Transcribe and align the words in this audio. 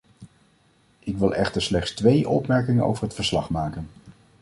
Ik 0.99 1.17
wil 1.17 1.33
echter 1.35 1.61
slechts 1.61 1.91
twee 1.93 2.29
opmerkingen 2.29 2.83
over 2.85 3.03
het 3.03 3.13
verslag 3.13 3.49
maken. 3.49 3.89